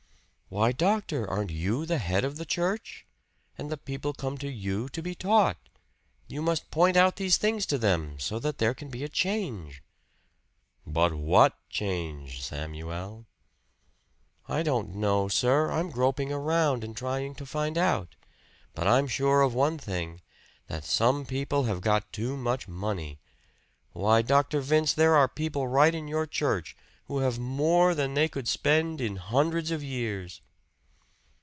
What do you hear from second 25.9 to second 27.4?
in your church who have